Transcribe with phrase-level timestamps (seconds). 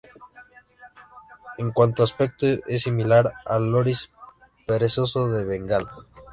[1.59, 4.09] En cuanto aspecto es similar al loris
[4.65, 5.93] perezoso de Bengala.